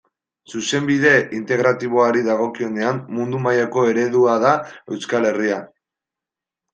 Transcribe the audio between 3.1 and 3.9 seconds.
mundu mailako